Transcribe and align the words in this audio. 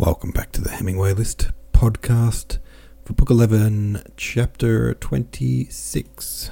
Welcome 0.00 0.30
back 0.30 0.50
to 0.52 0.62
the 0.62 0.70
Hemingway 0.70 1.12
List 1.12 1.50
podcast 1.72 2.56
for 3.04 3.12
Book 3.12 3.28
11, 3.28 4.02
Chapter 4.16 4.94
26. 4.94 6.50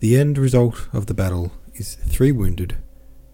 The 0.00 0.16
end 0.18 0.36
result 0.36 0.88
of 0.92 1.06
the 1.06 1.14
battle 1.14 1.52
is 1.74 1.94
three 1.94 2.32
wounded 2.32 2.76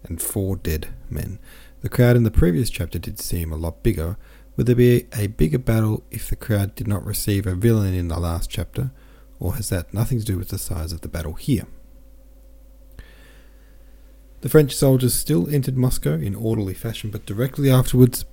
and 0.03 0.21
four 0.21 0.55
dead 0.55 0.89
men. 1.09 1.39
The 1.81 1.89
crowd 1.89 2.15
in 2.15 2.21
the 2.21 2.29
previous 2.29 2.69
chapter 2.69 2.99
did 2.99 3.19
seem 3.19 3.51
a 3.51 3.57
lot 3.57 3.81
bigger. 3.81 4.15
Would 4.55 4.67
there 4.67 4.75
be 4.75 5.07
a 5.17 5.25
bigger 5.25 5.57
battle 5.57 6.03
if 6.11 6.29
the 6.29 6.35
crowd 6.35 6.75
did 6.75 6.87
not 6.87 7.03
receive 7.03 7.47
a 7.47 7.55
villain 7.55 7.95
in 7.95 8.09
the 8.09 8.19
last 8.19 8.51
chapter, 8.51 8.91
or 9.39 9.55
has 9.55 9.69
that 9.69 9.95
nothing 9.95 10.19
to 10.19 10.25
do 10.25 10.37
with 10.37 10.49
the 10.49 10.59
size 10.59 10.93
of 10.93 11.01
the 11.01 11.07
battle 11.07 11.33
here? 11.33 11.65
The 14.43 14.49
French 14.49 14.75
soldiers 14.75 15.13
still 15.13 15.49
entered 15.49 15.77
Moscow 15.77 16.15
in 16.15 16.35
orderly 16.35 16.73
fashion, 16.73 17.09
but 17.09 17.25
directly 17.25 17.71
afterwards 17.71 18.25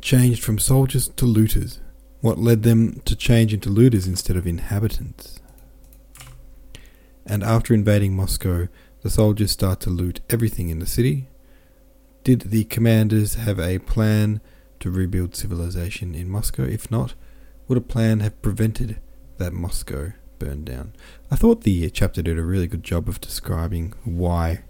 changed 0.00 0.42
from 0.42 0.58
soldiers 0.58 1.06
to 1.06 1.24
looters. 1.24 1.78
What 2.20 2.40
led 2.40 2.64
them 2.64 3.00
to 3.04 3.14
change 3.14 3.54
into 3.54 3.70
looters 3.70 4.08
instead 4.08 4.36
of 4.36 4.44
inhabitants? 4.44 5.38
And 7.24 7.44
after 7.44 7.72
invading 7.72 8.16
Moscow, 8.16 8.66
the 9.02 9.08
soldiers 9.10 9.52
start 9.52 9.78
to 9.82 9.90
loot 9.90 10.20
everything 10.28 10.68
in 10.68 10.80
the 10.80 10.86
city. 10.86 11.28
Did 12.24 12.40
the 12.50 12.64
commanders 12.64 13.34
have 13.36 13.60
a 13.60 13.78
plan 13.78 14.40
to 14.80 14.90
rebuild 14.90 15.36
civilization 15.36 16.12
in 16.12 16.28
Moscow? 16.28 16.64
If 16.64 16.90
not, 16.90 17.14
would 17.68 17.78
a 17.78 17.82
plan 17.82 18.18
have 18.18 18.42
prevented 18.42 18.98
that 19.38 19.52
Moscow 19.52 20.14
burned 20.40 20.64
down? 20.64 20.94
I 21.30 21.36
thought 21.36 21.60
the 21.60 21.86
uh, 21.86 21.90
chapter 21.92 22.20
did 22.20 22.36
a 22.36 22.42
really 22.42 22.66
good 22.66 22.82
job 22.82 23.08
of 23.08 23.20
describing 23.20 23.94
why 24.02 24.64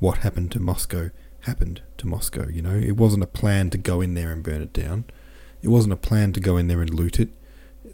what 0.00 0.18
happened 0.18 0.52
to 0.52 0.60
Moscow 0.60 1.10
happened 1.42 1.82
to 1.98 2.06
Moscow. 2.06 2.48
You 2.48 2.62
know, 2.62 2.74
it 2.74 2.96
wasn't 2.96 3.24
a 3.24 3.28
plan 3.28 3.70
to 3.70 3.78
go 3.78 4.00
in 4.00 4.14
there 4.14 4.32
and 4.32 4.42
burn 4.42 4.62
it 4.62 4.72
down. 4.72 5.04
It 5.62 5.68
wasn't 5.68 5.92
a 5.92 5.96
plan 5.96 6.32
to 6.32 6.40
go 6.40 6.56
in 6.56 6.68
there 6.68 6.80
and 6.80 6.92
loot 6.92 7.20
it. 7.20 7.30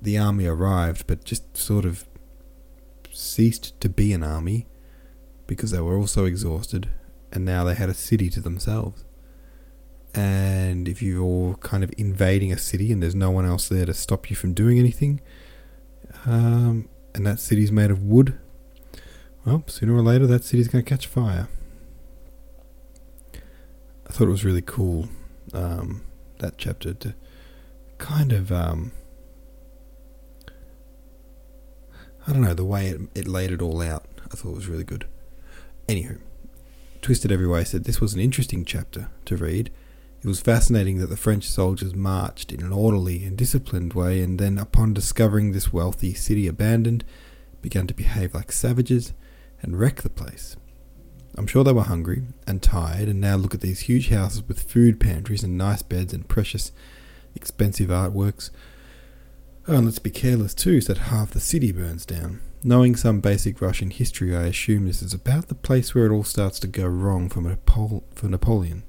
The 0.00 0.18
army 0.18 0.46
arrived, 0.46 1.06
but 1.06 1.24
just 1.24 1.56
sort 1.56 1.84
of 1.84 2.06
ceased 3.10 3.78
to 3.80 3.88
be 3.88 4.12
an 4.12 4.22
army 4.22 4.66
because 5.46 5.70
they 5.70 5.80
were 5.80 5.96
all 5.96 6.06
so 6.06 6.24
exhausted, 6.24 6.90
and 7.32 7.44
now 7.44 7.64
they 7.64 7.74
had 7.74 7.88
a 7.88 7.94
city 7.94 8.30
to 8.30 8.40
themselves. 8.40 9.04
And 10.14 10.88
if 10.88 11.02
you're 11.02 11.54
kind 11.56 11.84
of 11.84 11.92
invading 11.98 12.52
a 12.52 12.58
city 12.58 12.92
and 12.92 13.02
there's 13.02 13.14
no 13.14 13.30
one 13.30 13.44
else 13.44 13.68
there 13.68 13.86
to 13.86 13.94
stop 13.94 14.30
you 14.30 14.36
from 14.36 14.52
doing 14.54 14.78
anything, 14.78 15.20
um, 16.26 16.88
and 17.14 17.26
that 17.26 17.40
city's 17.40 17.72
made 17.72 17.90
of 17.90 18.02
wood, 18.02 18.38
well, 19.44 19.64
sooner 19.66 19.94
or 19.94 20.02
later 20.02 20.26
that 20.26 20.44
city's 20.44 20.68
going 20.68 20.84
to 20.84 20.88
catch 20.88 21.06
fire. 21.06 21.48
I 24.08 24.12
thought 24.12 24.28
it 24.28 24.32
was 24.32 24.44
really 24.44 24.62
cool 24.62 25.08
um, 25.52 26.02
that 26.38 26.58
chapter 26.58 26.94
to 26.94 27.14
kind 27.98 28.32
of 28.32 28.50
um, 28.50 28.92
I 32.26 32.32
don't 32.32 32.42
know 32.42 32.54
the 32.54 32.64
way 32.64 32.88
it, 32.88 33.00
it 33.14 33.28
laid 33.28 33.52
it 33.52 33.62
all 33.62 33.80
out. 33.80 34.04
I 34.24 34.36
thought 34.36 34.50
it 34.50 34.56
was 34.56 34.68
really 34.68 34.84
good. 34.84 35.06
Anywho, 35.88 36.18
Twisted 37.00 37.32
Every 37.32 37.46
Way 37.46 37.64
said 37.64 37.84
this 37.84 38.00
was 38.00 38.14
an 38.14 38.20
interesting 38.20 38.64
chapter 38.64 39.08
to 39.24 39.36
read. 39.36 39.70
It 40.22 40.26
was 40.26 40.40
fascinating 40.40 40.98
that 40.98 41.06
the 41.06 41.16
French 41.16 41.48
soldiers 41.48 41.94
marched 41.94 42.52
in 42.52 42.62
an 42.62 42.72
orderly 42.72 43.24
and 43.24 43.36
disciplined 43.36 43.94
way, 43.94 44.20
and 44.20 44.38
then, 44.38 44.58
upon 44.58 44.92
discovering 44.92 45.52
this 45.52 45.72
wealthy 45.72 46.12
city 46.12 46.46
abandoned, 46.48 47.04
began 47.62 47.86
to 47.86 47.94
behave 47.94 48.34
like 48.34 48.52
savages 48.52 49.14
and 49.62 49.78
wreck 49.78 50.02
the 50.02 50.10
place. 50.10 50.56
I'm 51.38 51.46
sure 51.46 51.62
they 51.62 51.72
were 51.72 51.82
hungry 51.82 52.22
and 52.48 52.60
tired, 52.60 53.08
and 53.08 53.20
now 53.20 53.36
look 53.36 53.54
at 53.54 53.60
these 53.60 53.80
huge 53.80 54.08
houses 54.08 54.42
with 54.46 54.60
food 54.60 54.98
pantries 54.98 55.44
and 55.44 55.56
nice 55.56 55.82
beds 55.82 56.12
and 56.12 56.26
precious, 56.26 56.72
expensive 57.36 57.90
artworks. 57.90 58.50
Oh, 59.68 59.76
and 59.76 59.84
let's 59.84 60.00
be 60.00 60.10
careless 60.10 60.52
too, 60.52 60.80
so 60.80 60.92
that 60.92 61.02
half 61.02 61.30
the 61.30 61.40
city 61.40 61.70
burns 61.70 62.04
down. 62.04 62.40
Knowing 62.64 62.96
some 62.96 63.20
basic 63.20 63.60
Russian 63.60 63.90
history, 63.90 64.34
I 64.34 64.46
assume 64.46 64.86
this 64.86 65.00
is 65.00 65.14
about 65.14 65.46
the 65.46 65.54
place 65.54 65.94
where 65.94 66.06
it 66.06 66.12
all 66.12 66.24
starts 66.24 66.58
to 66.60 66.66
go 66.66 66.86
wrong 66.86 67.28
for, 67.28 67.40
Napole- 67.40 68.02
for 68.12 68.26
Napoleon. 68.26 68.82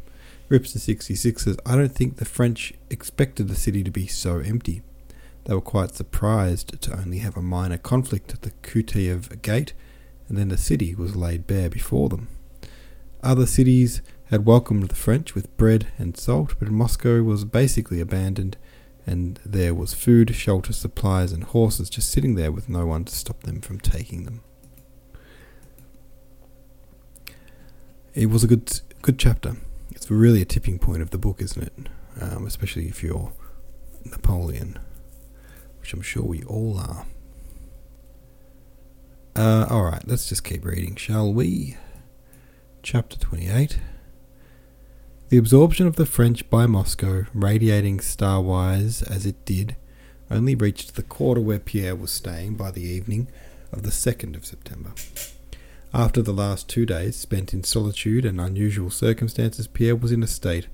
Ripster66 0.50 1.42
says, 1.42 1.58
I 1.68 1.76
don't 1.76 1.94
think 1.94 2.16
the 2.16 2.26
French 2.26 2.74
expected 2.90 3.48
the 3.48 3.56
city 3.56 3.84
to 3.84 3.92
be 3.92 4.08
so 4.08 4.40
empty. 4.40 4.82
They 5.46 5.54
were 5.54 5.62
quite 5.62 5.94
surprised 5.94 6.82
to 6.82 6.98
only 6.98 7.20
have 7.20 7.38
a 7.38 7.44
minor 7.44 7.78
conflict 7.78 8.34
at 8.34 8.42
the 8.42 8.52
Kutyev 8.64 9.44
Gate, 9.44 9.74
and 10.28 10.36
then 10.36 10.50
the 10.50 10.58
city 10.58 10.96
was 10.96 11.16
laid 11.16 11.46
bare 11.46 11.70
before 11.70 12.10
them. 12.10 12.28
Other 13.22 13.46
cities 13.46 14.02
had 14.30 14.46
welcomed 14.46 14.88
the 14.88 14.96
French 14.96 15.36
with 15.36 15.56
bread 15.58 15.88
and 15.98 16.16
salt, 16.16 16.56
but 16.60 16.70
Moscow 16.70 17.22
was 17.24 17.46
basically 17.46 18.00
abandoned, 18.00 18.58
and 19.06 19.40
there 19.46 19.74
was 19.74 19.94
food, 19.94 20.34
shelter, 20.36 20.72
supplies, 20.72 21.32
and 21.32 21.44
horses 21.44 21.90
just 21.90 22.12
sitting 22.12 22.36
there 22.36 22.52
with 22.52 22.70
no 22.70 22.86
one 22.86 23.06
to 23.06 23.14
stop 23.14 23.44
them 23.44 23.60
from 23.60 23.80
taking 23.80 24.24
them. 24.24 24.42
It 28.14 28.28
was 28.28 28.44
a 28.44 28.48
good 28.48 28.82
good 29.02 29.18
chapter. 29.18 29.58
It's 29.92 30.10
really 30.10 30.42
a 30.42 30.46
tipping 30.46 30.80
point 30.80 31.02
of 31.02 31.10
the 31.10 31.18
book, 31.18 31.42
isn't 31.42 31.62
it? 31.62 31.74
Um, 32.22 32.46
especially 32.46 32.88
if 32.88 33.04
you're 33.04 33.32
Napoleon, 34.06 34.80
which 35.80 35.94
I'm 35.94 36.02
sure 36.02 36.24
we 36.24 36.44
all 36.44 36.78
are. 36.78 37.06
Uh, 39.36 39.68
all 39.70 39.84
right, 39.84 40.06
let's 40.08 40.28
just 40.28 40.44
keep 40.44 40.66
reading, 40.66 40.96
shall 40.96 41.32
we? 41.34 41.78
Chapter 42.82 43.20
28 43.20 43.78
The 45.28 45.38
absorption 45.38 45.86
of 45.86 45.98
the 45.98 46.06
French 46.06 46.50
by 46.50 46.66
Moscow, 46.66 47.26
radiating 47.34 48.00
starwise 48.00 49.04
as 49.04 49.26
it 49.26 49.44
did, 49.44 49.76
only 50.32 50.56
reached 50.56 50.96
the 50.96 51.04
quarter 51.04 51.42
where 51.42 51.60
Pierre 51.60 51.96
was 51.96 52.10
staying 52.10 52.56
by 52.56 52.72
the 52.72 52.82
evening 52.82 53.28
of 53.74 53.84
the 53.84 53.90
2nd 53.90 54.36
of 54.36 54.46
September. 54.46 54.92
After 55.94 56.22
the 56.22 56.32
last 56.32 56.70
two 56.70 56.86
days 56.86 57.18
spent 57.18 57.54
in 57.54 57.66
solitude 57.66 58.24
and 58.24 58.40
unusual 58.40 58.90
circumstances, 58.90 59.68
Pierre 59.68 59.98
was 59.98 60.14
in 60.14 60.24
a 60.24 60.28
state 60.28 60.68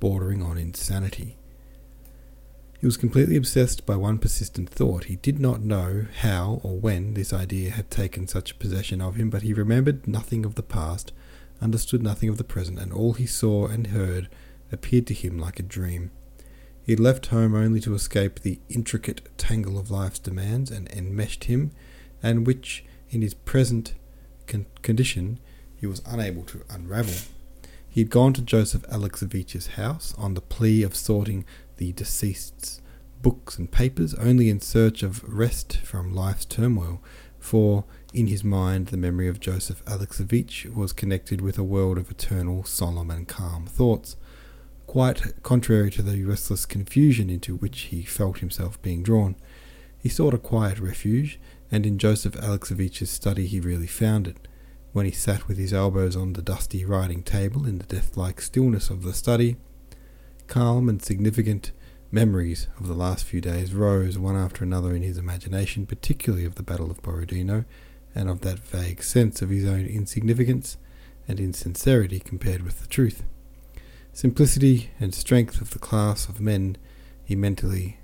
bordering 0.00 0.42
on 0.42 0.56
insanity. 0.56 1.36
He 2.80 2.86
was 2.86 2.96
completely 2.96 3.36
obsessed 3.36 3.84
by 3.84 3.96
one 3.96 4.18
persistent 4.18 4.70
thought. 4.70 5.04
He 5.04 5.16
did 5.16 5.38
not 5.38 5.60
know 5.60 6.06
how 6.20 6.60
or 6.64 6.78
when 6.78 7.12
this 7.12 7.34
idea 7.34 7.70
had 7.70 7.90
taken 7.90 8.26
such 8.26 8.58
possession 8.58 9.02
of 9.02 9.16
him, 9.16 9.28
but 9.28 9.42
he 9.42 9.52
remembered 9.52 10.08
nothing 10.08 10.46
of 10.46 10.54
the 10.54 10.62
past 10.62 11.12
understood 11.60 12.02
nothing 12.02 12.28
of 12.28 12.38
the 12.38 12.44
present, 12.44 12.78
and 12.78 12.92
all 12.92 13.14
he 13.14 13.26
saw 13.26 13.66
and 13.66 13.88
heard 13.88 14.28
appeared 14.72 15.06
to 15.08 15.14
him 15.14 15.38
like 15.38 15.58
a 15.58 15.64
dream. 15.64 16.10
He 16.82 16.92
had 16.92 17.00
left 17.00 17.26
home 17.26 17.54
only 17.54 17.80
to 17.80 17.94
escape 17.94 18.40
the 18.40 18.60
intricate 18.68 19.28
tangle 19.36 19.78
of 19.78 19.90
life's 19.90 20.18
demands 20.18 20.70
and 20.70 20.90
enmeshed 20.90 21.44
him, 21.44 21.72
and 22.22 22.46
which, 22.46 22.84
in 23.10 23.22
his 23.22 23.34
present 23.34 23.94
con- 24.46 24.66
condition, 24.82 25.38
he 25.76 25.86
was 25.86 26.02
unable 26.06 26.44
to 26.44 26.62
unravel. 26.68 27.14
He 27.88 28.00
had 28.00 28.10
gone 28.10 28.32
to 28.34 28.42
Joseph 28.42 28.82
Alexeyevich's 28.88 29.68
house 29.68 30.14
on 30.16 30.34
the 30.34 30.40
plea 30.40 30.82
of 30.82 30.94
sorting 30.94 31.44
the 31.76 31.92
deceased's 31.92 32.80
books 33.22 33.58
and 33.58 33.70
papers, 33.70 34.14
only 34.14 34.48
in 34.48 34.60
search 34.60 35.02
of 35.02 35.22
rest 35.24 35.76
from 35.78 36.14
life's 36.14 36.44
turmoil, 36.44 37.02
for 37.38 37.84
in 38.12 38.26
his 38.26 38.42
mind, 38.42 38.88
the 38.88 38.96
memory 38.96 39.28
of 39.28 39.40
Joseph 39.40 39.84
Alexeyevich 39.84 40.74
was 40.74 40.92
connected 40.92 41.40
with 41.40 41.58
a 41.58 41.64
world 41.64 41.96
of 41.96 42.10
eternal, 42.10 42.64
solemn, 42.64 43.10
and 43.10 43.28
calm 43.28 43.66
thoughts, 43.66 44.16
quite 44.86 45.42
contrary 45.42 45.90
to 45.92 46.02
the 46.02 46.24
restless 46.24 46.66
confusion 46.66 47.30
into 47.30 47.56
which 47.56 47.82
he 47.82 48.02
felt 48.02 48.38
himself 48.38 48.80
being 48.82 49.04
drawn. 49.04 49.36
He 49.98 50.08
sought 50.08 50.34
a 50.34 50.38
quiet 50.38 50.80
refuge, 50.80 51.38
and 51.70 51.86
in 51.86 51.98
Joseph 51.98 52.34
Alexeyevich's 52.34 53.10
study 53.10 53.46
he 53.46 53.60
really 53.60 53.86
found 53.86 54.26
it. 54.26 54.48
When 54.92 55.06
he 55.06 55.12
sat 55.12 55.46
with 55.46 55.56
his 55.56 55.72
elbows 55.72 56.16
on 56.16 56.32
the 56.32 56.42
dusty 56.42 56.84
writing 56.84 57.22
table 57.22 57.64
in 57.64 57.78
the 57.78 57.86
death-like 57.86 58.40
stillness 58.40 58.90
of 58.90 59.04
the 59.04 59.14
study, 59.14 59.56
calm 60.48 60.88
and 60.88 61.00
significant 61.00 61.70
memories 62.10 62.66
of 62.76 62.88
the 62.88 62.94
last 62.94 63.24
few 63.24 63.40
days 63.40 63.72
rose 63.72 64.18
one 64.18 64.36
after 64.36 64.64
another 64.64 64.96
in 64.96 65.02
his 65.02 65.16
imagination, 65.16 65.86
particularly 65.86 66.44
of 66.44 66.56
the 66.56 66.64
Battle 66.64 66.90
of 66.90 67.00
Borodino, 67.02 67.64
and 68.14 68.28
of 68.28 68.40
that 68.40 68.58
vague 68.58 69.02
sense 69.02 69.42
of 69.42 69.50
his 69.50 69.64
own 69.64 69.86
insignificance 69.86 70.76
and 71.28 71.38
insincerity 71.38 72.18
compared 72.18 72.62
with 72.62 72.80
the 72.80 72.88
truth. 72.88 73.22
Simplicity 74.12 74.90
and 74.98 75.14
strength 75.14 75.60
of 75.60 75.70
the 75.70 75.78
class 75.78 76.28
of 76.28 76.40
men 76.40 76.76
he 77.24 77.36
mentally 77.36 77.98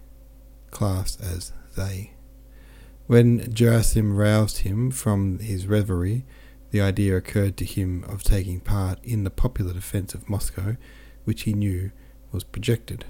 classed 0.71 1.21
as 1.21 1.53
they. 1.77 2.13
When 3.07 3.41
Gerasim 3.53 4.17
roused 4.17 4.59
him 4.59 4.91
from 4.91 5.39
his 5.39 5.67
reverie, 5.67 6.25
the 6.71 6.81
idea 6.81 7.17
occurred 7.17 7.57
to 7.57 7.65
him 7.65 8.05
of 8.09 8.23
taking 8.23 8.61
part 8.61 8.99
in 9.05 9.25
the 9.25 9.31
popular 9.31 9.73
defense 9.73 10.15
of 10.15 10.29
Moscow, 10.29 10.77
which 11.25 11.43
he 11.43 11.55
knew 11.55 11.91
was 12.33 12.45
projected. 12.45 13.05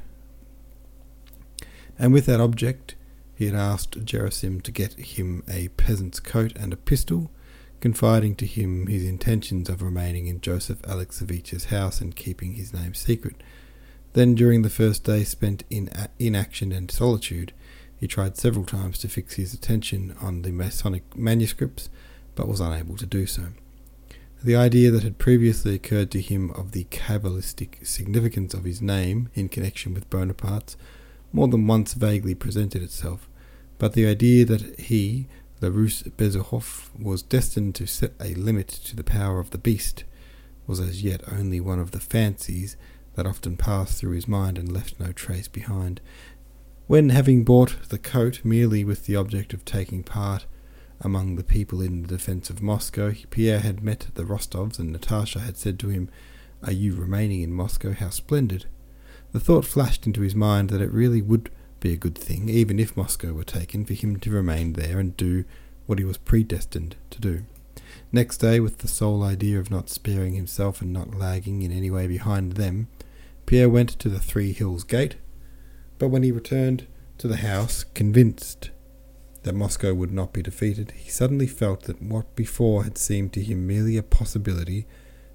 And 1.99 2.13
with 2.13 2.27
that 2.27 2.41
object, 2.41 2.95
he 3.37 3.47
had 3.47 3.55
asked 3.55 4.05
Gerasim 4.05 4.63
to 4.63 4.73
get 4.73 4.95
him 4.95 5.45
a 5.47 5.69
peasant's 5.69 6.21
coat 6.21 6.53
and 6.57 6.73
a 6.73 6.77
pistol, 6.77 7.31
confiding 7.81 8.35
to 8.37 8.47
him 8.47 8.87
his 8.87 9.05
intentions 9.05 9.69
of 9.69 9.83
remaining 9.83 10.27
in 10.27 10.41
Joseph 10.41 10.81
Alexeyevich's 10.83 11.67
house 11.67 12.01
and 12.01 12.17
keeping 12.17 12.55
his 12.55 12.73
name 12.73 12.95
secret. 12.95 13.43
Then, 14.15 14.35
during 14.35 14.63
the 14.63 14.71
first 14.71 15.05
day 15.05 15.23
spent 15.25 15.65
in 15.69 15.91
inaction 16.19 16.73
and 16.73 16.91
solitude, 16.91 17.53
he 17.95 18.07
tried 18.09 18.39
several 18.39 18.65
times 18.65 18.99
to 18.99 19.09
fix 19.09 19.35
his 19.35 19.53
attention 19.53 20.17
on 20.21 20.41
the 20.41 20.51
Masonic 20.51 21.15
manuscripts, 21.15 21.91
but 22.35 22.49
was 22.49 22.61
unable 22.61 22.97
to 22.97 23.07
do 23.07 23.27
so. 23.27 23.49
The 24.43 24.57
idea 24.57 24.91
that 24.91 25.03
had 25.03 25.19
previously 25.19 25.75
occurred 25.75 26.11
to 26.13 26.21
him 26.21 26.51
of 26.53 26.73
the 26.73 26.85
cabalistic 26.85 27.87
significance 27.87 28.55
of 28.55 28.65
his 28.65 28.81
name 28.81 29.29
in 29.35 29.51
connection 29.51 29.93
with 29.93 30.09
Bonaparte's 30.09 30.77
more 31.33 31.49
than 31.49 31.67
once 31.67 31.95
vaguely 31.95 32.35
presented 32.35 32.83
itself, 32.83 33.29
but 33.79 33.93
the 33.93 34.07
idea 34.07 34.45
that 34.45 34.81
he, 34.81 35.27
L'russe 35.61 36.03
Bezukhov, 36.03 36.91
was 36.99 37.23
destined 37.23 37.75
to 37.75 37.87
set 37.87 38.13
a 38.21 38.35
limit 38.35 38.69
to 38.69 38.97
the 38.97 39.05
power 39.05 39.39
of 39.39 39.51
the 39.51 39.59
beast 39.59 40.05
was 40.67 40.81
as 40.81 41.03
yet 41.03 41.23
only 41.31 41.61
one 41.61 41.79
of 41.79 41.93
the 41.93 42.01
fancies 42.01 42.77
that 43.15 43.27
often 43.27 43.57
passed 43.57 43.99
through 43.99 44.15
his 44.15 44.29
mind 44.29 44.59
and 44.59 44.73
left 44.73 44.99
no 44.99 45.13
trace 45.13 45.49
behind. 45.49 46.01
When, 46.87 47.09
having 47.09 47.45
bought 47.45 47.89
the 47.89 47.99
coat 47.99 48.41
merely 48.45 48.85
with 48.85 49.07
the 49.07 49.17
object 49.17 49.53
of 49.53 49.65
taking 49.65 50.03
part 50.03 50.47
among 51.01 51.37
the 51.37 51.45
people 51.45 51.81
in 51.81 52.03
the 52.03 52.09
defence 52.09 52.51
of 52.51 52.63
Moscow, 52.63 53.13
Pierre 53.31 53.61
had 53.61 53.83
met 53.83 54.09
the 54.15 54.25
Rostovs, 54.25 54.79
and 54.79 54.93
Natasha 54.93 55.41
had 55.41 55.57
said 55.57 55.79
to 55.81 55.89
him, 55.89 56.09
Are 56.63 56.73
you 56.73 56.95
remaining 56.95 57.43
in 57.43 57.53
Moscow? 57.53 57.93
How 57.93 58.11
splendid! 58.11 58.67
The 59.33 59.41
thought 59.41 59.65
flashed 59.65 60.07
into 60.07 60.23
his 60.23 60.35
mind 60.35 60.71
that 60.71 60.81
it 60.81 60.93
really 60.93 61.23
would 61.23 61.51
be 61.81 61.93
a 61.93 61.97
good 61.97 62.17
thing, 62.17 62.49
even 62.49 62.79
if 62.79 62.97
Moscow 62.97 63.33
were 63.33 63.45
taken, 63.45 63.85
for 63.85 63.95
him 63.95 64.19
to 64.21 64.31
remain 64.31 64.73
there 64.73 64.99
and 64.99 65.17
do 65.17 65.45
what 65.87 65.99
he 65.99 66.05
was 66.05 66.19
predestined 66.19 66.97
to 67.11 67.21
do. 67.21 67.45
Next 68.13 68.39
day, 68.39 68.61
with 68.61 68.79
the 68.79 68.89
sole 68.89 69.23
idea 69.23 69.59
of 69.59 69.71
not 69.71 69.91
sparing 69.91 70.35
himself 70.35 70.81
and 70.81 70.93
not 70.93 71.15
lagging 71.15 71.63
in 71.63 71.73
any 71.73 71.91
way 71.91 72.07
behind 72.07 72.53
them, 72.53 72.89
Pierre 73.47 73.69
went 73.69 73.91
to 73.91 74.09
the 74.09 74.19
Three 74.19 74.53
Hills 74.53 74.85
Gate, 74.85 75.17
but 75.99 76.09
when 76.09 76.23
he 76.23 76.33
returned 76.33 76.87
to 77.19 77.29
the 77.29 77.37
house, 77.37 77.85
convinced 77.95 78.71
that 79.43 79.55
Moscow 79.55 79.95
would 79.95 80.11
not 80.11 80.33
be 80.33 80.43
defeated, 80.43 80.93
he 80.97 81.09
suddenly 81.09 81.47
felt 81.47 81.83
that 81.83 82.03
what 82.03 82.35
before 82.35 82.85
had 82.85 82.99
seemed 82.99 83.33
to 83.33 83.43
him 83.43 83.67
merely 83.67 83.97
a 83.97 84.03
possibility 84.03 84.87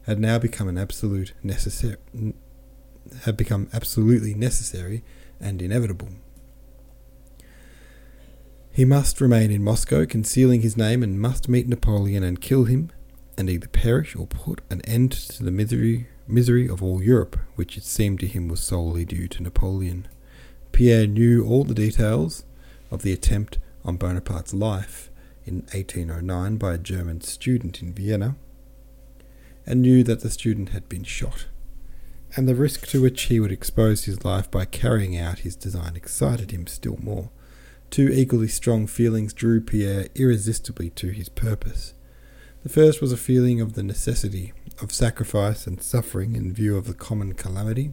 had 0.06 0.20
now 0.20 0.38
become 0.38 0.68
an 0.68 0.78
absolute 0.78 1.34
necessary 1.44 1.96
had 3.24 3.38
become 3.38 3.70
absolutely 3.74 4.34
necessary 4.34 5.04
and 5.40 5.62
inevitable. 5.62 6.10
He 8.74 8.86
must 8.86 9.20
remain 9.20 9.52
in 9.52 9.64
Moscow, 9.64 10.06
concealing 10.06 10.62
his 10.62 10.78
name, 10.78 11.04
and 11.04 11.20
must 11.20 11.50
meet 11.50 11.68
Napoleon 11.68 12.24
and 12.24 12.40
kill 12.40 12.66
him, 12.66 12.92
and 13.38 13.50
either 13.50 13.68
perish 13.68 14.16
or 14.16 14.28
put 14.28 14.62
an 14.70 14.82
end 14.82 15.12
to 15.12 15.44
the 15.44 15.52
misery, 15.52 16.08
misery 16.28 16.70
of 16.70 16.82
all 16.82 17.04
Europe, 17.04 17.38
which 17.56 17.78
it 17.78 17.84
seemed 17.84 18.22
to 18.22 18.28
him 18.28 18.48
was 18.48 18.62
solely 18.62 19.04
due 19.04 19.28
to 19.28 19.44
Napoleon. 19.44 20.08
Pierre 20.72 21.06
knew 21.06 21.46
all 21.46 21.66
the 21.66 21.74
details 21.74 22.46
of 22.90 23.02
the 23.02 23.12
attempt 23.12 23.58
on 23.84 23.98
Bonaparte's 23.98 24.54
life 24.54 25.10
in 25.46 25.62
1809 25.74 26.58
by 26.58 26.76
a 26.76 26.78
German 26.78 27.20
student 27.20 27.82
in 27.82 27.94
Vienna, 27.94 28.36
and 29.66 29.82
knew 29.82 30.04
that 30.04 30.22
the 30.22 30.30
student 30.30 30.70
had 30.70 30.88
been 30.88 31.04
shot, 31.04 31.48
and 32.36 32.48
the 32.48 32.56
risk 32.56 32.88
to 32.88 33.02
which 33.02 33.24
he 33.24 33.40
would 33.40 33.52
expose 33.52 34.06
his 34.06 34.24
life 34.24 34.50
by 34.50 34.66
carrying 34.66 35.18
out 35.18 35.40
his 35.40 35.56
design 35.56 35.96
excited 35.96 36.52
him 36.52 36.68
still 36.68 36.98
more. 37.02 37.30
Two 37.90 38.10
equally 38.10 38.48
strong 38.48 38.88
feelings 38.88 39.34
drew 39.34 39.60
Pierre 39.60 40.08
irresistibly 40.16 40.90
to 40.92 41.10
his 41.10 41.28
purpose. 41.28 41.94
The 42.64 42.70
first 42.70 43.02
was 43.02 43.12
a 43.12 43.18
feeling 43.18 43.60
of 43.60 43.74
the 43.74 43.84
necessity 43.84 44.54
of 44.82 44.94
sacrifice 44.94 45.68
and 45.68 45.82
suffering 45.82 46.36
in 46.36 46.54
view 46.54 46.78
of 46.78 46.86
the 46.86 46.94
common 46.94 47.34
calamity, 47.34 47.92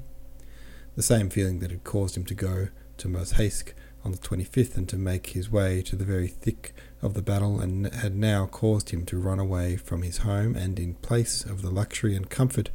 the 0.94 1.02
same 1.02 1.30
feeling 1.30 1.58
that 1.60 1.70
had 1.70 1.84
caused 1.84 2.16
him 2.16 2.24
to 2.26 2.34
go 2.34 2.68
to 2.98 3.08
Mozhaisk 3.08 3.72
on 4.04 4.12
the 4.12 4.18
25th 4.18 4.76
and 4.76 4.88
to 4.88 4.96
make 4.96 5.28
his 5.28 5.50
way 5.50 5.82
to 5.82 5.96
the 5.96 6.04
very 6.04 6.28
thick 6.28 6.74
of 7.02 7.14
the 7.14 7.22
battle, 7.22 7.60
and 7.60 7.92
had 7.94 8.14
now 8.14 8.46
caused 8.46 8.90
him 8.90 9.04
to 9.06 9.18
run 9.18 9.38
away 9.38 9.76
from 9.76 10.02
his 10.02 10.18
home, 10.18 10.54
and 10.54 10.78
in 10.78 10.94
place 10.94 11.44
of 11.44 11.62
the 11.62 11.70
luxury 11.70 12.14
and 12.14 12.30
comfort 12.30 12.70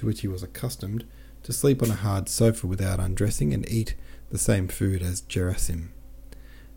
to 0.00 0.06
which 0.06 0.22
he 0.22 0.28
was 0.28 0.42
accustomed, 0.42 1.04
to 1.42 1.52
sleep 1.52 1.82
on 1.82 1.90
a 1.90 1.94
hard 1.94 2.26
sofa 2.26 2.66
without 2.66 2.98
undressing 2.98 3.52
and 3.52 3.70
eat 3.70 3.94
the 4.30 4.38
same 4.38 4.66
food 4.66 5.02
as 5.02 5.20
Gerasim. 5.20 5.88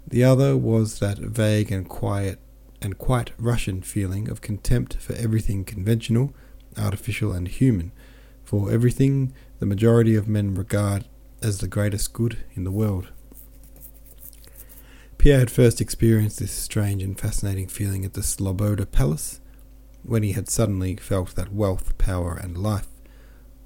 The 0.06 0.26
other 0.26 0.58
was 0.58 1.00
that 1.00 1.20
vague 1.20 1.72
and 1.72 1.88
quiet 1.88 2.40
and 2.82 2.98
quite 2.98 3.32
Russian 3.38 3.82
feeling 3.82 4.28
of 4.28 4.42
contempt 4.42 4.98
for 4.98 5.14
everything 5.14 5.64
conventional, 5.64 6.36
artificial, 6.78 7.32
and 7.32 7.48
human, 7.48 7.94
for 8.44 8.70
everything 8.70 9.34
the 9.60 9.66
majority 9.66 10.16
of 10.16 10.28
men 10.28 10.54
regard 10.54 11.06
as 11.42 11.60
the 11.60 11.68
greatest 11.70 12.12
good 12.12 12.40
in 12.56 12.66
the 12.66 12.72
world. 12.72 13.08
Pierre 15.18 15.40
had 15.40 15.52
first 15.52 15.80
experienced 15.80 16.40
this 16.40 16.52
strange 16.52 17.02
and 17.02 17.18
fascinating 17.18 17.68
feeling 17.68 18.04
at 18.04 18.16
the 18.16 18.22
Sloboda 18.22 18.86
Palace, 18.86 19.40
when 20.04 20.24
he 20.24 20.34
had 20.34 20.50
suddenly 20.50 20.98
felt 20.98 21.36
that 21.36 21.54
wealth, 21.54 21.98
power, 21.98 22.36
and 22.36 22.58
life, 22.58 22.88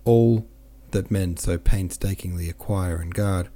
all 0.07 0.48
that 0.92 1.12
men 1.12 1.38
so 1.38 1.57
painstakingly 1.57 2.50
acquire 2.50 2.98
and 2.98 3.13
guard, 3.13 3.50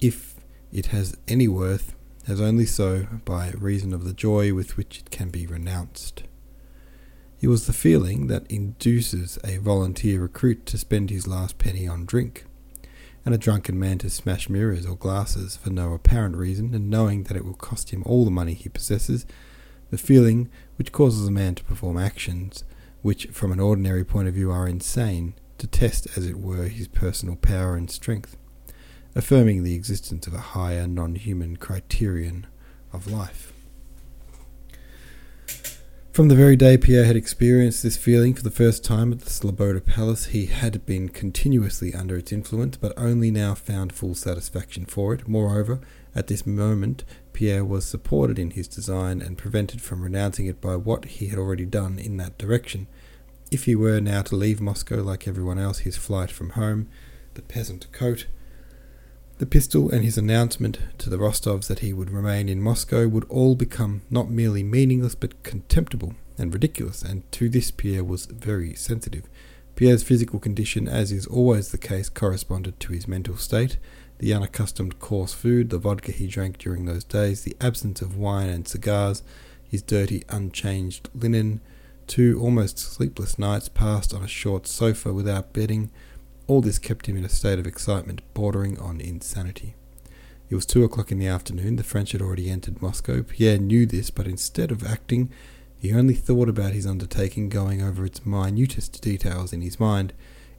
if 0.00 0.36
it 0.72 0.86
has 0.86 1.16
any 1.28 1.46
worth, 1.46 1.94
has 2.26 2.40
only 2.40 2.66
so 2.66 3.06
by 3.24 3.50
reason 3.50 3.92
of 3.92 4.04
the 4.04 4.14
joy 4.14 4.54
with 4.54 4.76
which 4.76 5.00
it 5.00 5.10
can 5.10 5.30
be 5.30 5.46
renounced. 5.46 6.22
It 7.40 7.48
was 7.48 7.66
the 7.66 7.72
feeling 7.72 8.26
that 8.26 8.50
induces 8.50 9.38
a 9.44 9.58
volunteer 9.58 10.20
recruit 10.20 10.66
to 10.66 10.78
spend 10.78 11.10
his 11.10 11.26
last 11.26 11.58
penny 11.58 11.86
on 11.86 12.04
drink, 12.04 12.44
and 13.24 13.34
a 13.34 13.38
drunken 13.38 13.78
man 13.78 13.98
to 13.98 14.10
smash 14.10 14.48
mirrors 14.48 14.86
or 14.86 14.96
glasses 14.96 15.56
for 15.56 15.70
no 15.70 15.92
apparent 15.92 16.36
reason, 16.36 16.74
and 16.74 16.90
knowing 16.90 17.24
that 17.24 17.36
it 17.36 17.44
will 17.44 17.54
cost 17.54 17.90
him 17.90 18.02
all 18.06 18.24
the 18.24 18.30
money 18.30 18.54
he 18.54 18.68
possesses, 18.68 19.26
the 19.90 19.98
feeling 19.98 20.48
which 20.76 20.92
causes 20.92 21.26
a 21.26 21.30
man 21.30 21.54
to 21.54 21.64
perform 21.64 21.98
actions 21.98 22.64
which, 23.02 23.26
from 23.26 23.52
an 23.52 23.60
ordinary 23.60 24.04
point 24.04 24.28
of 24.28 24.34
view, 24.34 24.50
are 24.50 24.68
insane, 24.68 25.34
to 25.60 25.66
test, 25.66 26.06
as 26.16 26.26
it 26.26 26.36
were, 26.36 26.64
his 26.64 26.88
personal 26.88 27.36
power 27.36 27.76
and 27.76 27.90
strength, 27.90 28.36
affirming 29.14 29.62
the 29.62 29.74
existence 29.74 30.26
of 30.26 30.34
a 30.34 30.38
higher 30.38 30.86
non 30.86 31.14
human 31.14 31.56
criterion 31.56 32.46
of 32.92 33.10
life. 33.10 33.52
From 36.12 36.26
the 36.26 36.34
very 36.34 36.56
day 36.56 36.76
Pierre 36.76 37.04
had 37.04 37.14
experienced 37.14 37.84
this 37.84 37.96
feeling 37.96 38.34
for 38.34 38.42
the 38.42 38.50
first 38.50 38.84
time 38.84 39.12
at 39.12 39.20
the 39.20 39.30
Sloboda 39.30 39.80
Palace, 39.80 40.26
he 40.26 40.46
had 40.46 40.84
been 40.84 41.08
continuously 41.08 41.94
under 41.94 42.16
its 42.16 42.32
influence, 42.32 42.76
but 42.76 42.92
only 42.96 43.30
now 43.30 43.54
found 43.54 43.92
full 43.92 44.16
satisfaction 44.16 44.86
for 44.86 45.14
it. 45.14 45.28
Moreover, 45.28 45.80
at 46.12 46.26
this 46.26 46.44
moment, 46.44 47.04
Pierre 47.32 47.64
was 47.64 47.86
supported 47.86 48.40
in 48.40 48.50
his 48.50 48.66
design 48.66 49.22
and 49.22 49.38
prevented 49.38 49.80
from 49.80 50.02
renouncing 50.02 50.46
it 50.46 50.60
by 50.60 50.74
what 50.74 51.04
he 51.04 51.28
had 51.28 51.38
already 51.38 51.64
done 51.64 51.98
in 51.98 52.16
that 52.16 52.36
direction. 52.36 52.88
If 53.50 53.64
he 53.64 53.74
were 53.74 54.00
now 54.00 54.22
to 54.22 54.36
leave 54.36 54.60
Moscow 54.60 55.02
like 55.02 55.26
everyone 55.26 55.58
else, 55.58 55.78
his 55.80 55.96
flight 55.96 56.30
from 56.30 56.50
home, 56.50 56.88
the 57.34 57.42
peasant 57.42 57.90
coat, 57.90 58.26
the 59.38 59.46
pistol 59.46 59.90
and 59.90 60.04
his 60.04 60.16
announcement 60.16 60.78
to 60.98 61.10
the 61.10 61.16
Rostovs 61.16 61.66
that 61.66 61.80
he 61.80 61.92
would 61.92 62.10
remain 62.10 62.48
in 62.48 62.62
Moscow 62.62 63.08
would 63.08 63.24
all 63.28 63.56
become 63.56 64.02
not 64.08 64.30
merely 64.30 64.62
meaningless 64.62 65.16
but 65.16 65.42
contemptible 65.42 66.14
and 66.38 66.52
ridiculous, 66.52 67.02
and 67.02 67.30
to 67.32 67.48
this 67.48 67.70
Pierre 67.70 68.04
was 68.04 68.26
very 68.26 68.74
sensitive. 68.74 69.24
Pierre's 69.74 70.02
physical 70.04 70.38
condition, 70.38 70.86
as 70.86 71.10
is 71.10 71.26
always 71.26 71.70
the 71.70 71.78
case, 71.78 72.08
corresponded 72.08 72.78
to 72.78 72.92
his 72.92 73.08
mental 73.08 73.36
state. 73.36 73.78
The 74.18 74.34
unaccustomed 74.34 75.00
coarse 75.00 75.32
food, 75.32 75.70
the 75.70 75.78
vodka 75.78 76.12
he 76.12 76.26
drank 76.26 76.58
during 76.58 76.84
those 76.84 77.04
days, 77.04 77.42
the 77.42 77.56
absence 77.60 78.00
of 78.02 78.16
wine 78.16 78.50
and 78.50 78.68
cigars, 78.68 79.22
his 79.64 79.82
dirty, 79.82 80.22
unchanged 80.28 81.08
linen, 81.14 81.62
two 82.10 82.40
almost 82.40 82.76
sleepless 82.76 83.38
nights 83.38 83.68
passed 83.68 84.12
on 84.12 84.24
a 84.24 84.28
short 84.28 84.66
sofa 84.66 85.12
without 85.12 85.52
bedding, 85.52 85.92
all 86.48 86.60
this 86.60 86.80
kept 86.80 87.06
him 87.06 87.16
in 87.16 87.24
a 87.24 87.28
state 87.28 87.60
of 87.60 87.68
excitement 87.68 88.20
bordering 88.34 88.76
on 88.80 89.00
insanity. 89.00 89.76
It 90.48 90.56
was 90.56 90.66
two 90.66 90.82
o'clock 90.82 91.12
in 91.12 91.20
the 91.20 91.28
afternoon. 91.28 91.76
The 91.76 91.84
French 91.84 92.10
had 92.10 92.20
already 92.20 92.50
entered 92.50 92.82
Moscow. 92.82 93.22
Pierre 93.22 93.58
knew 93.58 93.86
this, 93.86 94.10
but 94.10 94.26
instead 94.26 94.72
of 94.72 94.84
acting, 94.84 95.30
he 95.78 95.92
only 95.92 96.14
thought 96.14 96.48
about 96.48 96.72
his 96.72 96.84
undertaking, 96.84 97.48
going 97.48 97.80
over 97.80 98.04
its 98.04 98.26
minutest 98.26 99.00
details 99.00 99.52
in 99.52 99.60
his 99.60 99.78
mind. 99.78 100.12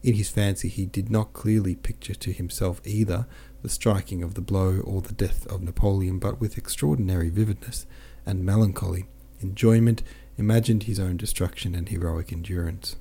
In 0.03 0.13
his 0.13 0.29
fancy, 0.29 0.69
he 0.69 0.85
did 0.85 1.11
not 1.11 1.33
clearly 1.33 1.75
picture 1.75 2.15
to 2.15 2.31
himself 2.31 2.79
either 2.85 3.27
the 3.61 3.67
striking 3.67 4.23
of 4.23 4.35
the 4.35 4.41
blow 4.41 4.79
or 4.79 5.01
the 5.01 5.11
death 5.11 5.45
of 5.47 5.61
Napoleon, 5.61 6.17
but 6.17 6.39
with 6.39 6.57
extraordinary 6.57 7.29
vividness 7.29 7.85
and 8.25 8.45
melancholy 8.45 9.07
enjoyment 9.41 10.01
imagined 10.37 10.83
his 10.83 10.99
own 10.99 11.17
destruction 11.17 11.75
and 11.75 11.89
heroic 11.89 12.31
endurance. 12.31 12.95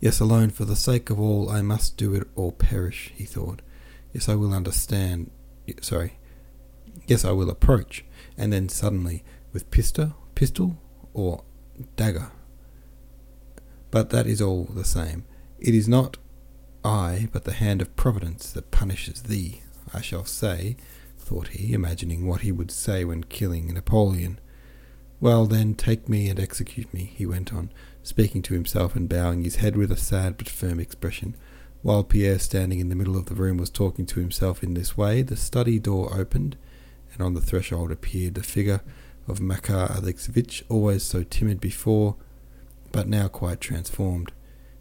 Yes, 0.00 0.20
alone, 0.20 0.50
for 0.50 0.64
the 0.64 0.76
sake 0.76 1.08
of 1.10 1.18
all, 1.18 1.48
I 1.48 1.62
must 1.62 1.96
do 1.96 2.14
it 2.14 2.28
or 2.34 2.52
perish, 2.52 3.12
he 3.14 3.24
thought. 3.24 3.62
Yes, 4.12 4.28
I 4.28 4.34
will 4.34 4.52
understand. 4.52 5.30
Sorry. 5.80 6.18
Yes, 7.06 7.24
I 7.24 7.32
will 7.32 7.50
approach. 7.50 8.04
And 8.36 8.52
then 8.52 8.68
suddenly, 8.68 9.24
with 9.52 9.70
pistol, 9.70 10.14
pistol 10.34 10.76
or 11.12 11.44
dagger. 11.96 12.32
But 13.90 14.10
that 14.10 14.26
is 14.26 14.42
all 14.42 14.64
the 14.64 14.84
same. 14.84 15.24
It 15.58 15.74
is 15.74 15.88
not 15.88 16.18
I, 16.84 17.28
but 17.32 17.44
the 17.44 17.52
hand 17.52 17.80
of 17.80 17.96
Providence 17.96 18.52
that 18.52 18.70
punishes 18.70 19.22
thee, 19.22 19.62
I 19.92 20.00
shall 20.02 20.24
say, 20.26 20.76
thought 21.16 21.48
he, 21.48 21.72
imagining 21.72 22.26
what 22.26 22.42
he 22.42 22.52
would 22.52 22.70
say 22.70 23.04
when 23.04 23.24
killing 23.24 23.72
Napoleon. 23.72 24.38
Well, 25.24 25.46
then, 25.46 25.72
take 25.72 26.06
me 26.06 26.28
and 26.28 26.38
execute 26.38 26.92
me, 26.92 27.10
he 27.16 27.24
went 27.24 27.50
on, 27.50 27.70
speaking 28.02 28.42
to 28.42 28.52
himself 28.52 28.94
and 28.94 29.08
bowing 29.08 29.42
his 29.42 29.56
head 29.56 29.74
with 29.74 29.90
a 29.90 29.96
sad 29.96 30.36
but 30.36 30.50
firm 30.50 30.78
expression. 30.78 31.34
While 31.80 32.04
Pierre, 32.04 32.38
standing 32.38 32.78
in 32.78 32.90
the 32.90 32.94
middle 32.94 33.16
of 33.16 33.24
the 33.24 33.34
room, 33.34 33.56
was 33.56 33.70
talking 33.70 34.04
to 34.04 34.20
himself 34.20 34.62
in 34.62 34.74
this 34.74 34.98
way, 34.98 35.22
the 35.22 35.34
study 35.34 35.78
door 35.78 36.12
opened, 36.14 36.58
and 37.14 37.22
on 37.22 37.32
the 37.32 37.40
threshold 37.40 37.90
appeared 37.90 38.34
the 38.34 38.42
figure 38.42 38.82
of 39.26 39.40
Makar 39.40 39.88
Alexeyevich, 39.88 40.62
always 40.68 41.02
so 41.02 41.22
timid 41.22 41.58
before, 41.58 42.16
but 42.92 43.08
now 43.08 43.26
quite 43.26 43.62
transformed. 43.62 44.30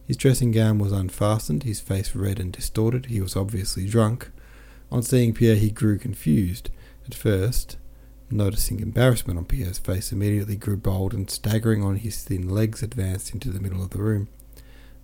His 0.05 0.17
dressing 0.17 0.51
gown 0.51 0.77
was 0.77 0.91
unfastened, 0.91 1.63
his 1.63 1.79
face 1.79 2.13
red 2.13 2.41
and 2.41 2.51
distorted, 2.51 3.05
he 3.05 3.21
was 3.21 3.37
obviously 3.37 3.87
drunk. 3.87 4.29
On 4.91 5.03
seeing 5.03 5.33
Pierre, 5.33 5.55
he 5.55 5.71
grew 5.71 5.97
confused. 5.97 6.69
At 7.05 7.15
first, 7.15 7.77
noticing 8.33 8.79
embarrassment 8.79 9.37
on 9.37 9.45
Pierre's 9.45 9.77
face, 9.77 10.11
immediately 10.11 10.55
grew 10.55 10.77
bold 10.77 11.13
and 11.13 11.29
staggering 11.29 11.83
on 11.83 11.97
his 11.97 12.23
thin 12.23 12.49
legs, 12.49 12.83
advanced 12.83 13.33
into 13.33 13.49
the 13.49 13.59
middle 13.59 13.83
of 13.83 13.91
the 13.91 14.01
room. 14.01 14.27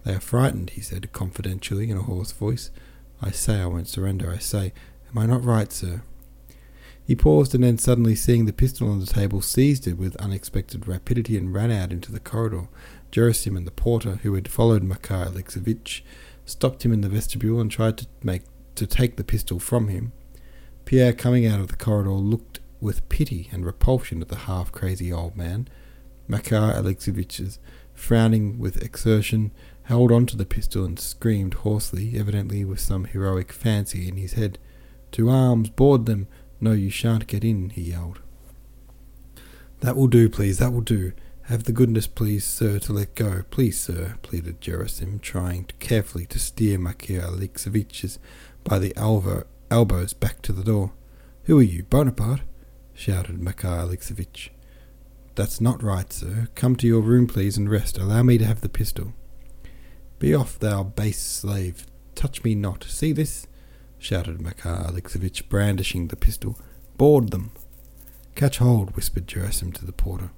They 0.04 0.14
are 0.14 0.20
frightened, 0.20 0.72
he 0.72 0.82
said 0.82 1.12
confidentially 1.14 1.90
in 1.90 1.98
a 1.98 2.02
hoarse 2.02 2.32
voice. 2.32 2.72
I 3.22 3.32
say 3.32 3.62
I 3.62 3.66
won't 3.66 3.88
surrender, 3.88 4.32
I 4.32 4.38
say. 4.38 4.74
Am 5.10 5.18
I 5.18 5.26
not 5.26 5.44
right, 5.44 5.72
sir? 5.72 6.02
He 7.06 7.16
paused 7.16 7.56
and 7.56 7.64
then, 7.64 7.78
suddenly 7.78 8.16
seeing 8.16 8.46
the 8.46 8.54
pistol 8.54 8.90
on 8.90 9.00
the 9.00 9.06
table, 9.06 9.42
seized 9.42 9.88
it 9.88 9.98
with 9.98 10.16
unexpected 10.18 10.88
rapidity 10.88 11.38
and 11.38 11.54
ran 11.54 11.72
out 11.72 11.92
into 11.92 12.12
the 12.12 12.20
corridor. 12.20 12.68
Gerasim 13.12 13.58
and 13.58 13.66
the 13.66 13.72
porter, 13.72 14.20
who 14.22 14.36
had 14.36 14.48
followed 14.48 14.84
Makar 14.84 15.26
Alexeyevich, 15.26 16.02
stopped 16.46 16.86
him 16.86 16.94
in 16.94 17.02
the 17.02 17.10
vestibule 17.10 17.60
and 17.60 17.72
tried 17.72 17.98
to 17.98 18.08
make 18.24 18.44
to 18.76 18.86
take 18.86 19.18
the 19.18 19.24
pistol 19.24 19.60
from 19.60 19.88
him. 19.88 20.12
Pierre, 20.86 21.14
coming 21.14 21.46
out 21.46 21.60
of 21.60 21.68
the 21.68 21.76
corridor, 21.76 22.12
looked 22.12 22.60
with 22.82 23.08
pity 23.10 23.50
and 23.52 23.66
repulsion 23.66 24.22
at 24.22 24.30
the 24.30 24.36
half 24.36 24.72
crazy 24.72 25.12
old 25.12 25.36
man. 25.36 25.68
Makar 26.28 26.74
Alexeyevich, 26.74 27.58
frowning 27.94 28.60
with 28.60 28.82
exertion, 28.84 29.52
held 29.84 30.12
on 30.12 30.26
to 30.28 30.38
the 30.38 30.46
pistol 30.46 30.86
and 30.86 31.00
screamed 31.00 31.56
hoarsely, 31.56 32.14
evidently 32.16 32.64
with 32.64 32.80
some 32.80 33.06
heroic 33.06 33.52
fancy 33.52 34.08
in 34.08 34.18
his 34.18 34.34
head. 34.34 34.60
To 35.14 35.30
arms, 35.30 35.70
board 35.70 36.06
them! 36.06 36.28
No, 36.62 36.74
you 36.74 36.90
shan't 36.90 37.28
get 37.28 37.44
in, 37.44 37.72
he 37.72 37.82
yelled. 37.82 38.20
That 39.80 39.96
will 39.96 40.08
do, 40.08 40.30
please, 40.30 40.60
that 40.60 40.74
will 40.74 40.82
do. 40.82 41.14
Have 41.44 41.64
the 41.64 41.72
goodness, 41.72 42.06
please, 42.06 42.46
sir, 42.46 42.78
to 42.80 42.94
let 42.94 43.16
go. 43.16 43.44
Please, 43.50 43.80
sir, 43.80 44.18
pleaded 44.22 44.62
Gerasim, 44.62 45.20
trying 45.20 45.66
carefully 45.80 46.28
to 46.28 46.38
steer 46.38 46.78
Makar 46.78 47.22
Alexeyevich 47.22 48.20
by 48.64 48.78
the 48.78 48.94
elbow, 48.96 49.46
elbows 49.72 50.14
back 50.14 50.44
to 50.44 50.54
the 50.54 50.64
door. 50.64 50.92
Who 51.46 51.58
are 51.58 51.64
you, 51.64 51.84
Bonaparte? 51.84 52.42
Shouted 53.00 53.42
Makar 53.42 53.86
Alexeyevich. 53.86 54.50
That's 55.36 55.62
not 55.62 55.82
right, 55.82 56.12
sir. 56.12 56.50
Come 56.54 56.76
to 56.76 56.88
your 56.88 57.00
room, 57.00 57.28
please, 57.28 57.56
and 57.56 57.70
rest. 57.70 57.98
Allow 57.98 58.24
me 58.24 58.38
to 58.38 58.46
have 58.46 58.60
the 58.60 58.68
pistol. 58.68 59.14
Be 60.20 60.36
off, 60.36 60.60
thou 60.60 60.84
base 60.84 61.22
slave. 61.22 61.88
Touch 62.14 62.44
me 62.44 62.56
not. 62.56 62.84
See 62.84 63.14
this? 63.14 63.48
shouted 63.98 64.42
Makar 64.42 64.88
Alexeyevich, 64.88 65.48
brandishing 65.48 66.08
the 66.08 66.18
pistol. 66.18 66.60
Board 66.98 67.32
them. 67.32 67.52
Catch 68.36 68.58
hold, 68.58 68.98
whispered 68.98 69.28
Gerasim 69.28 69.74
to 69.76 69.86
the 69.86 69.94
porter. 69.94 70.32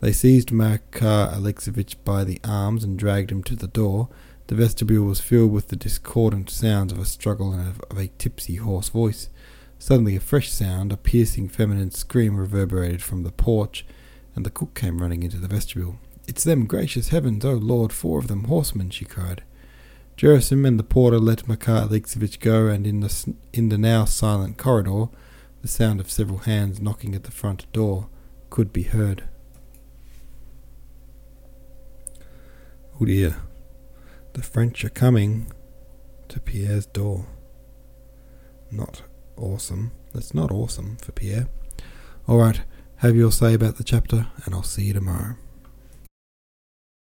They 0.00 0.12
seized 0.12 0.50
Makar 0.50 1.30
Alexeyevich 1.32 1.94
by 2.04 2.24
the 2.24 2.40
arms 2.42 2.82
and 2.82 2.98
dragged 2.98 3.30
him 3.30 3.44
to 3.44 3.54
the 3.54 3.68
door. 3.68 4.08
The 4.48 4.56
vestibule 4.56 5.06
was 5.06 5.20
filled 5.20 5.52
with 5.52 5.68
the 5.68 5.76
discordant 5.76 6.50
sounds 6.50 6.92
of 6.92 6.98
a 6.98 7.04
struggle 7.04 7.52
and 7.52 7.68
of, 7.68 7.80
of 7.88 7.96
a 7.96 8.08
tipsy, 8.18 8.56
hoarse 8.56 8.88
voice. 8.88 9.28
Suddenly, 9.78 10.16
a 10.16 10.20
fresh 10.20 10.50
sound, 10.50 10.92
a 10.92 10.96
piercing 10.96 11.48
feminine 11.48 11.92
scream, 11.92 12.36
reverberated 12.36 13.02
from 13.02 13.22
the 13.22 13.30
porch, 13.30 13.86
and 14.34 14.44
the 14.44 14.50
cook 14.50 14.74
came 14.74 15.00
running 15.00 15.22
into 15.22 15.38
the 15.38 15.48
vestibule. 15.48 15.98
It's 16.26 16.44
them, 16.44 16.66
gracious 16.66 17.08
heavens! 17.08 17.44
Oh, 17.44 17.54
Lord, 17.54 17.92
four 17.92 18.18
of 18.18 18.28
them, 18.28 18.44
horsemen! 18.44 18.90
she 18.90 19.04
cried. 19.04 19.42
Gerasim 20.16 20.66
and 20.66 20.78
the 20.78 20.84
porter 20.84 21.20
let 21.20 21.46
Makar 21.46 21.86
Alexeyevich 21.86 22.40
go, 22.40 22.66
and 22.66 22.86
in 22.86 23.00
the, 23.00 23.34
in 23.52 23.68
the 23.68 23.78
now 23.78 24.04
silent 24.04 24.58
corridor, 24.58 25.06
the 25.62 25.68
sound 25.68 26.00
of 26.00 26.10
several 26.10 26.38
hands 26.38 26.80
knocking 26.80 27.14
at 27.14 27.22
the 27.22 27.30
front 27.30 27.72
door 27.72 28.08
could 28.50 28.72
be 28.72 28.82
heard. 28.82 29.24
Oh 33.00 33.04
dear, 33.04 33.36
the 34.32 34.42
French 34.42 34.84
are 34.84 34.90
coming 34.90 35.52
to 36.28 36.40
Pierre's 36.40 36.86
door. 36.86 37.26
Not 38.72 39.02
awesome. 39.40 39.92
That's 40.12 40.34
not 40.34 40.50
awesome 40.50 40.96
for 40.96 41.12
Pierre. 41.12 41.48
Alright, 42.28 42.62
have 42.96 43.16
your 43.16 43.32
say 43.32 43.54
about 43.54 43.76
the 43.76 43.84
chapter, 43.84 44.26
and 44.44 44.54
I'll 44.54 44.62
see 44.62 44.84
you 44.84 44.92
tomorrow. 44.92 45.36